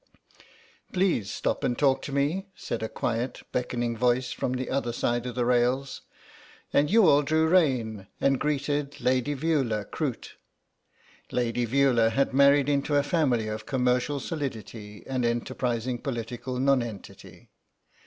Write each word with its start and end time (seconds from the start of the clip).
"Please 0.91 1.29
stop 1.29 1.63
and 1.63 1.77
talk 1.77 2.01
to 2.01 2.11
me," 2.11 2.47
said 2.55 2.81
a 2.81 2.89
quiet 2.89 3.43
beckoning 3.51 3.95
voice 3.95 4.31
from 4.31 4.53
the 4.53 4.67
other 4.67 4.91
side 4.91 5.27
of 5.27 5.35
the 5.35 5.45
rails, 5.45 6.01
and 6.73 6.89
Youghal 6.89 7.21
drew 7.21 7.47
rein 7.47 8.07
and 8.19 8.39
greeted 8.39 8.99
Lady 8.99 9.35
Veula 9.35 9.85
Croot. 9.91 10.33
Lady 11.31 11.67
Veula 11.67 12.09
had 12.09 12.33
married 12.33 12.67
into 12.67 12.95
a 12.95 13.03
family 13.03 13.47
of 13.47 13.67
commercial 13.67 14.19
solidity 14.19 15.03
and 15.05 15.23
enterprising 15.23 15.99
political 15.99 16.57
nonentity. 16.57 17.51